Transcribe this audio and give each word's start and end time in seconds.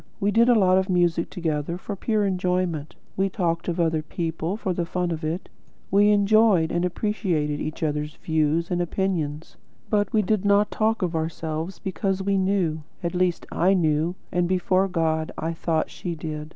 We 0.19 0.31
did 0.31 0.49
a 0.49 0.57
lot 0.57 0.79
of 0.79 0.89
music 0.89 1.29
together 1.29 1.77
for 1.77 1.95
pure 1.95 2.25
enjoyment; 2.25 2.95
we 3.15 3.29
talked 3.29 3.67
of 3.67 3.79
other 3.79 4.01
people 4.01 4.57
for 4.57 4.73
the 4.73 4.83
fun 4.83 5.11
of 5.11 5.23
it; 5.23 5.47
we 5.91 6.09
enjoyed 6.09 6.71
and 6.71 6.83
appreciated 6.83 7.61
each 7.61 7.83
other's 7.83 8.15
views 8.15 8.71
and 8.71 8.81
opinions; 8.81 9.57
but 9.91 10.11
we 10.11 10.23
did 10.23 10.43
not 10.43 10.71
talk 10.71 11.03
of 11.03 11.15
ourselves, 11.15 11.77
because 11.77 12.23
we 12.23 12.35
KNEW, 12.35 12.81
at 13.03 13.13
least 13.13 13.45
I 13.51 13.75
knew, 13.75 14.15
and, 14.31 14.47
before 14.49 14.87
God, 14.87 15.31
I 15.37 15.53
thought 15.53 15.91
she 15.91 16.15
did. 16.15 16.49